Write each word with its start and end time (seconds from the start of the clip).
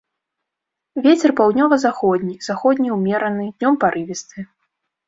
Вецер 1.05 1.33
паўднёва-заходні, 1.41 2.35
заходні 2.49 2.89
ўмераны, 2.99 3.45
днём 3.59 3.73
парывісты. 3.87 4.51